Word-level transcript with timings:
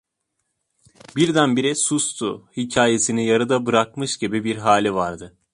Birdenbire 1.17 1.75
sustu, 1.75 2.49
hikayesini 2.57 3.25
yarıda 3.25 3.65
bırakmış 3.65 4.17
gibi 4.17 4.43
bir 4.43 4.55
hali 4.55 4.93
vardı. 4.93 5.37